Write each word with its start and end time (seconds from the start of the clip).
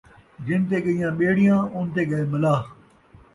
جنتے 0.45 0.77
ڳئیاں 0.85 1.11
ٻیڑیاں، 1.19 1.59
اُنتے 1.75 2.01
ڳئے 2.09 2.23
ملاح 2.31 2.61